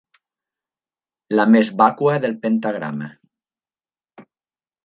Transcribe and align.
La 1.39 1.45
més 1.57 1.69
vàcua 1.83 2.17
del 2.25 2.35
pentagrama. 2.47 3.11